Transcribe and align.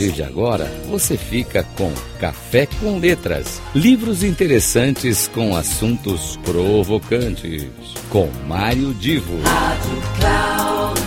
partir 0.00 0.12
de 0.12 0.22
agora, 0.22 0.64
você 0.88 1.16
fica 1.16 1.62
com 1.76 1.92
Café 2.18 2.66
com 2.66 2.98
Letras, 2.98 3.60
livros 3.74 4.24
interessantes 4.24 5.28
com 5.28 5.54
assuntos 5.54 6.38
provocantes, 6.38 7.68
com 8.08 8.26
Mário 8.46 8.94
Divo. 8.94 9.38
Rádio 9.42 10.02
Cloud 10.18 11.00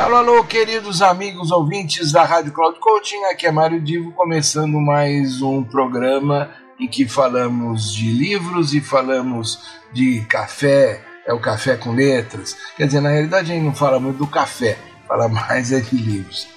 Alô, 0.00 0.16
alô, 0.16 0.44
queridos 0.44 1.02
amigos 1.02 1.52
ouvintes 1.52 2.10
da 2.10 2.24
Rádio 2.24 2.52
Cloud 2.52 2.80
Coaching, 2.80 3.22
aqui 3.30 3.46
é 3.46 3.52
Mário 3.52 3.80
Divo, 3.80 4.10
começando 4.12 4.80
mais 4.80 5.42
um 5.42 5.62
programa 5.62 6.50
em 6.80 6.88
que 6.88 7.06
falamos 7.06 7.94
de 7.94 8.10
livros 8.10 8.74
e 8.74 8.80
falamos 8.80 9.60
de 9.92 10.22
café, 10.28 11.07
é 11.28 11.32
o 11.32 11.38
café 11.38 11.76
com 11.76 11.92
letras. 11.92 12.56
Quer 12.76 12.86
dizer, 12.86 13.02
na 13.02 13.10
realidade 13.10 13.52
a 13.52 13.54
gente 13.54 13.64
não 13.64 13.74
fala 13.74 14.00
muito 14.00 14.16
do 14.16 14.26
café, 14.26 14.78
fala 15.06 15.28
mais 15.28 15.70
é 15.70 15.78
de 15.78 15.94
livros. 15.94 16.48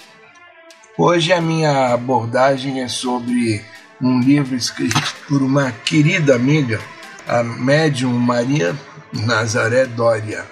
Hoje 0.97 1.33
a 1.33 1.41
minha 1.41 1.93
abordagem 1.93 2.81
é 2.81 2.87
sobre 2.87 3.63
um 4.01 4.19
livro 4.19 4.55
escrito 4.55 5.15
por 5.27 5.41
uma 5.41 5.71
querida 5.71 6.35
amiga, 6.35 6.79
a 7.27 7.43
médium 7.43 8.13
Maria 8.13 8.75
Nazaré 9.13 9.85
Dória. 9.85 10.45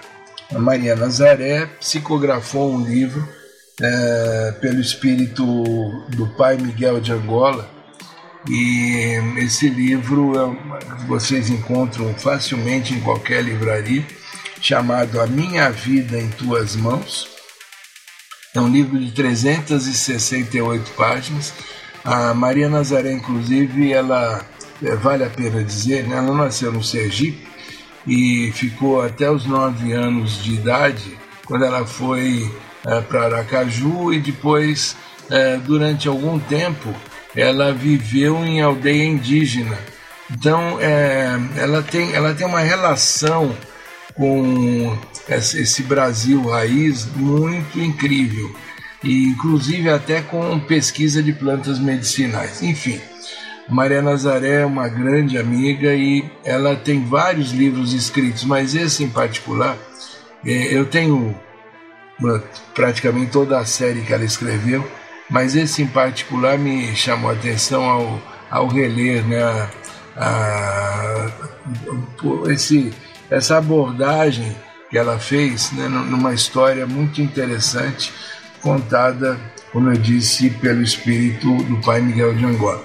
A 0.54 0.60
Maria 0.60 0.96
Nazaré 0.96 1.66
psicografou 1.80 2.74
um 2.74 2.84
livro 2.84 3.28
é, 3.82 4.54
pelo 4.60 4.82
espírito 4.82 5.44
do 6.10 6.28
pai 6.36 6.58
Miguel 6.58 7.00
de 7.00 7.14
Angola, 7.14 7.70
e 8.48 9.20
esse 9.38 9.68
livro 9.70 10.58
vocês 11.08 11.50
encontram 11.50 12.14
facilmente 12.14 12.94
em 12.94 13.02
qualquer 13.02 13.44
livraria, 13.44 14.06
chamado 14.62 15.20
A 15.20 15.28
Minha 15.28 15.70
Vida 15.70 16.18
em 16.18 16.30
Tuas 16.30 16.76
Mãos. 16.76 17.28
É 18.56 18.60
um 18.60 18.68
livro 18.68 18.98
de 19.00 19.12
368 19.12 20.92
páginas. 20.92 21.54
A 22.04 22.34
Maria 22.34 22.70
Nazaré, 22.70 23.12
inclusive, 23.12 23.92
ela 23.92 24.44
é, 24.82 24.96
vale 24.96 25.24
a 25.24 25.30
pena 25.30 25.64
dizer, 25.64 26.08
né? 26.08 26.18
ela 26.18 26.34
nasceu 26.34 26.72
no 26.72 26.84
Sergipe 26.84 27.48
e 28.08 28.52
ficou 28.54 29.02
até 29.02 29.30
os 29.30 29.46
nove 29.46 29.94
anos 29.94 30.42
de 30.44 30.54
idade 30.54 31.18
quando 31.46 31.66
ela 31.66 31.86
foi 31.86 32.50
é, 32.86 33.02
para 33.02 33.26
Aracaju 33.26 34.14
e 34.14 34.20
depois, 34.20 34.96
é, 35.30 35.58
durante 35.58 36.08
algum 36.08 36.40
tempo, 36.40 36.96
ela 37.40 37.74
viveu 37.74 38.44
em 38.46 38.62
aldeia 38.62 39.04
indígena. 39.04 39.78
Então, 40.32 40.80
é, 40.80 41.40
ela, 41.58 41.82
tem, 41.82 42.14
ela 42.14 42.34
tem 42.34 42.46
uma 42.46 42.60
relação 42.60 43.56
com 44.14 44.98
esse 45.30 45.84
Brasil 45.84 46.42
raiz 46.48 47.06
muito 47.16 47.80
incrível, 47.80 48.54
e 49.04 49.30
inclusive 49.30 49.90
até 49.90 50.22
com 50.22 50.60
pesquisa 50.60 51.24
de 51.24 51.32
plantas 51.32 51.80
medicinais. 51.80 52.62
Enfim, 52.62 53.00
Maria 53.70 54.02
Nazaré 54.02 54.62
é 54.62 54.66
uma 54.66 54.88
grande 54.88 55.38
amiga 55.38 55.94
e 55.94 56.30
ela 56.44 56.76
tem 56.76 57.06
vários 57.06 57.52
livros 57.52 57.94
escritos, 57.94 58.44
mas 58.44 58.76
esse 58.76 59.04
em 59.04 59.10
particular, 59.10 59.78
é, 60.46 60.76
eu 60.76 60.86
tenho 60.86 61.34
praticamente 62.76 63.32
toda 63.32 63.58
a 63.58 63.66
série 63.66 64.02
que 64.02 64.12
ela 64.12 64.26
escreveu 64.26 64.86
mas 65.30 65.56
esse 65.56 65.82
em 65.84 65.88
particular 65.88 66.58
me 66.58 66.96
chamou 66.96 67.30
a 67.30 67.34
atenção 67.34 67.84
ao, 67.84 68.22
ao 68.50 68.68
reler 68.68 69.26
né, 69.26 69.42
a, 69.42 69.70
a, 70.18 71.32
esse, 72.52 72.92
essa 73.30 73.58
abordagem 73.58 74.56
que 74.90 74.98
ela 74.98 75.20
fez 75.20 75.72
né, 75.72 75.88
numa 75.88 76.34
história 76.34 76.86
muito 76.88 77.22
interessante, 77.22 78.12
contada, 78.62 79.40
como 79.72 79.92
eu 79.92 79.98
disse, 79.98 80.50
pelo 80.50 80.82
espírito 80.82 81.56
do 81.64 81.80
pai 81.82 82.02
Miguel 82.02 82.34
de 82.34 82.46
Angola. 82.46 82.84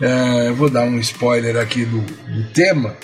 É, 0.00 0.52
vou 0.52 0.68
dar 0.68 0.82
um 0.82 0.98
spoiler 0.98 1.56
aqui 1.56 1.86
do, 1.86 2.00
do 2.00 2.52
tema 2.52 2.94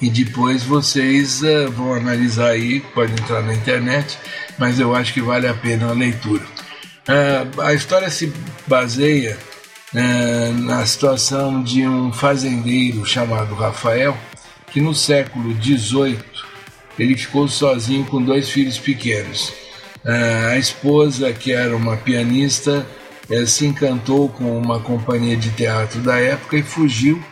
e 0.00 0.08
depois 0.08 0.62
vocês 0.62 1.42
uh, 1.42 1.70
vão 1.70 1.94
analisar 1.94 2.50
aí, 2.50 2.80
pode 2.80 3.12
entrar 3.12 3.42
na 3.42 3.54
internet, 3.54 4.18
mas 4.58 4.80
eu 4.80 4.94
acho 4.94 5.12
que 5.12 5.20
vale 5.20 5.46
a 5.46 5.54
pena 5.54 5.88
a 5.88 5.92
leitura. 5.92 6.42
É, 7.10 7.44
a 7.64 7.74
história 7.74 8.08
se 8.08 8.32
baseia 8.68 9.36
é, 9.92 10.52
na 10.52 10.86
situação 10.86 11.60
de 11.60 11.84
um 11.84 12.12
fazendeiro 12.12 13.04
chamado 13.04 13.52
Rafael, 13.52 14.16
que 14.70 14.80
no 14.80 14.94
século 14.94 15.52
XVIII 15.60 16.20
ele 16.96 17.16
ficou 17.16 17.48
sozinho 17.48 18.04
com 18.04 18.22
dois 18.22 18.48
filhos 18.48 18.78
pequenos. 18.78 19.52
É, 20.04 20.52
a 20.52 20.56
esposa, 20.56 21.32
que 21.32 21.52
era 21.52 21.76
uma 21.76 21.96
pianista, 21.96 22.86
se 23.46 23.66
encantou 23.66 24.28
com 24.28 24.56
uma 24.56 24.78
companhia 24.78 25.36
de 25.36 25.50
teatro 25.50 26.00
da 26.00 26.18
época 26.20 26.56
e 26.58 26.62
fugiu 26.62 27.22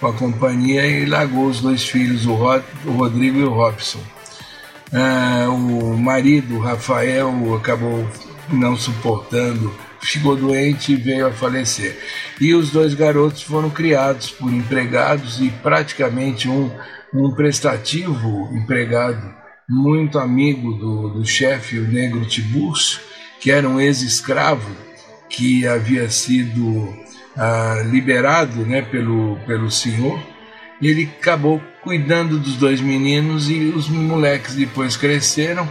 com 0.00 0.06
a 0.06 0.12
companhia 0.12 0.86
e 0.86 1.06
largou 1.06 1.46
os 1.46 1.60
dois 1.60 1.84
filhos, 1.84 2.26
o, 2.26 2.34
Rod, 2.34 2.62
o 2.86 2.90
Rodrigo 2.92 3.38
e 3.38 3.44
o 3.44 3.52
Robson. 3.52 4.00
o 5.48 5.96
marido, 5.96 6.58
Rafael, 6.58 7.54
acabou 7.54 8.06
não 8.50 8.76
suportando, 8.76 9.74
ficou 10.00 10.36
doente 10.36 10.92
e 10.92 10.96
veio 10.96 11.26
a 11.26 11.32
falecer. 11.32 11.98
E 12.40 12.54
os 12.54 12.70
dois 12.70 12.94
garotos 12.94 13.42
foram 13.42 13.70
criados 13.70 14.30
por 14.30 14.52
empregados 14.52 15.40
e 15.40 15.50
praticamente 15.50 16.48
um, 16.48 16.70
um 17.12 17.32
prestativo 17.32 18.50
empregado, 18.52 19.34
muito 19.68 20.18
amigo 20.18 20.72
do, 20.74 21.08
do 21.10 21.26
chefe, 21.26 21.78
o 21.78 21.88
negro 21.88 22.24
Tiburcio, 22.24 23.00
que 23.40 23.50
era 23.50 23.68
um 23.68 23.80
ex-escravo 23.80 24.70
que 25.28 25.66
havia 25.66 26.08
sido 26.08 26.94
ah, 27.36 27.82
liberado 27.84 28.64
né, 28.64 28.82
pelo, 28.82 29.36
pelo 29.46 29.70
senhor. 29.70 30.20
Ele 30.80 31.10
acabou 31.18 31.60
cuidando 31.82 32.38
dos 32.38 32.56
dois 32.56 32.80
meninos 32.80 33.50
e 33.50 33.72
os 33.74 33.88
moleques 33.88 34.54
depois 34.54 34.96
cresceram 34.96 35.68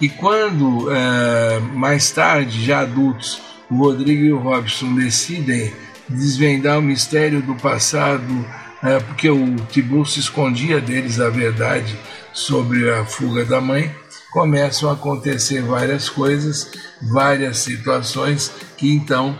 e 0.00 0.08
quando, 0.08 0.88
uh, 0.88 1.60
mais 1.74 2.10
tarde, 2.10 2.64
já 2.64 2.80
adultos, 2.80 3.40
o 3.70 3.76
Rodrigo 3.76 4.24
e 4.24 4.32
o 4.32 4.38
Robson 4.38 4.94
decidem 4.94 5.72
desvendar 6.08 6.78
o 6.78 6.82
mistério 6.82 7.40
do 7.40 7.54
passado, 7.54 8.32
uh, 8.32 9.04
porque 9.06 9.30
o 9.30 9.56
Tiburcio 9.70 10.20
escondia 10.20 10.80
deles 10.80 11.18
a 11.18 11.30
verdade 11.30 11.98
sobre 12.32 12.90
a 12.90 13.06
fuga 13.06 13.44
da 13.44 13.60
mãe, 13.60 13.90
começam 14.32 14.90
a 14.90 14.92
acontecer 14.92 15.62
várias 15.62 16.10
coisas, 16.10 16.70
várias 17.00 17.58
situações 17.58 18.52
que 18.76 18.92
então 18.92 19.38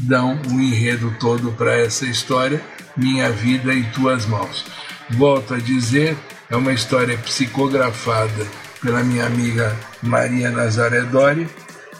dão 0.00 0.40
o 0.48 0.54
um 0.54 0.60
enredo 0.60 1.14
todo 1.20 1.52
para 1.52 1.76
essa 1.76 2.06
história, 2.06 2.62
Minha 2.96 3.30
Vida 3.30 3.74
em 3.74 3.82
Tuas 3.90 4.24
Mãos. 4.24 4.64
Volto 5.10 5.52
a 5.52 5.58
dizer, 5.58 6.16
é 6.48 6.56
uma 6.56 6.72
história 6.72 7.18
psicografada 7.18 8.46
pela 8.82 9.02
minha 9.02 9.24
amiga 9.24 9.74
Maria 10.02 10.50
Nazaré 10.50 11.02
Dori. 11.02 11.48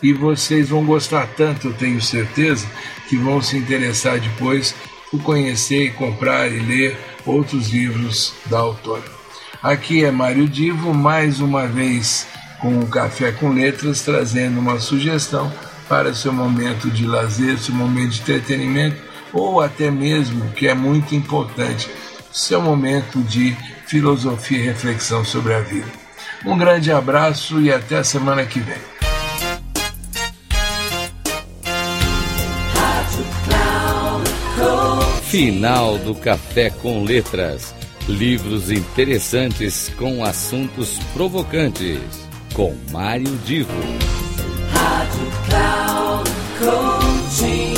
E 0.02 0.12
vocês 0.12 0.68
vão 0.68 0.84
gostar 0.84 1.28
tanto, 1.36 1.68
eu 1.68 1.74
tenho 1.74 2.02
certeza, 2.02 2.66
que 3.08 3.16
vão 3.16 3.40
se 3.40 3.56
interessar 3.56 4.18
depois 4.18 4.74
por 5.10 5.22
conhecer, 5.22 5.94
comprar 5.94 6.50
e 6.50 6.58
ler 6.58 6.98
outros 7.24 7.68
livros 7.68 8.34
da 8.46 8.58
autora. 8.58 9.04
Aqui 9.62 10.04
é 10.04 10.10
Mário 10.10 10.48
Divo, 10.48 10.92
mais 10.92 11.38
uma 11.38 11.68
vez 11.68 12.26
com 12.60 12.80
o 12.80 12.86
Café 12.88 13.30
com 13.30 13.52
Letras, 13.52 14.02
trazendo 14.02 14.58
uma 14.58 14.80
sugestão 14.80 15.52
para 15.88 16.14
seu 16.14 16.32
momento 16.32 16.90
de 16.90 17.06
lazer, 17.06 17.58
seu 17.58 17.74
momento 17.74 18.10
de 18.10 18.20
entretenimento, 18.22 18.96
ou 19.32 19.60
até 19.60 19.90
mesmo, 19.90 20.50
que 20.50 20.66
é 20.66 20.74
muito 20.74 21.14
importante, 21.14 21.88
seu 22.32 22.60
momento 22.60 23.20
de 23.20 23.56
filosofia 23.86 24.58
e 24.58 24.62
reflexão 24.62 25.24
sobre 25.24 25.54
a 25.54 25.60
vida. 25.60 26.01
Um 26.44 26.58
grande 26.58 26.90
abraço 26.90 27.60
e 27.60 27.72
até 27.72 27.98
a 27.98 28.04
semana 28.04 28.44
que 28.44 28.58
vem. 28.58 28.76
Final 35.22 35.98
do 35.98 36.14
Café 36.14 36.68
com 36.68 37.04
Letras. 37.04 37.74
Livros 38.08 38.70
interessantes 38.70 39.88
com 39.96 40.24
assuntos 40.24 40.98
provocantes. 41.14 42.00
Com 42.52 42.76
Mário 42.90 43.38
Divo. 43.46 43.72
Rádio 44.72 45.32
Cloud 45.46 46.30
Coaching. 46.58 47.74